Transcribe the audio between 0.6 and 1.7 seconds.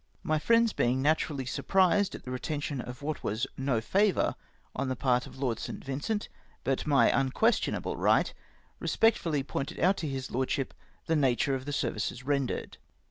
being natm^ally sur